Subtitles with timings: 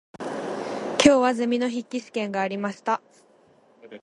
[0.17, 2.99] 今日はゼミの筆記試験がありました。